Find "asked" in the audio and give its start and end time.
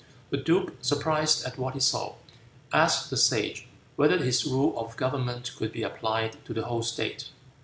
2.73-3.11